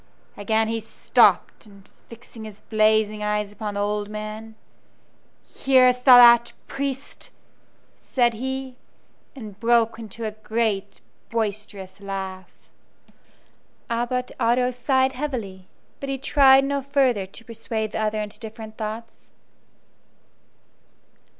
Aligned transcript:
Again 0.35 0.67
he 0.67 0.79
stopped, 0.79 1.67
and 1.67 1.87
fixing 2.09 2.43
his 2.45 2.61
blazing 2.61 3.21
eyes 3.21 3.51
upon 3.51 3.75
the 3.75 3.81
old 3.81 4.09
man, 4.09 4.55
"Hearest 5.47 6.05
thou 6.05 6.17
that, 6.17 6.53
priest?" 6.65 7.29
said 7.99 8.33
he, 8.33 8.77
and 9.35 9.59
broke 9.59 9.99
into 9.99 10.25
a 10.25 10.31
great 10.31 11.01
boisterous 11.29 11.99
laugh. 11.99 12.51
Abbot 13.91 14.31
Otto 14.39 14.71
sighed 14.71 15.11
heavily, 15.11 15.67
but 15.99 16.09
he 16.09 16.17
tried 16.17 16.63
no 16.65 16.81
further 16.81 17.27
to 17.27 17.45
persuade 17.45 17.91
the 17.91 17.99
other 17.99 18.19
into 18.23 18.39
different 18.39 18.77
thoughts. 18.77 19.29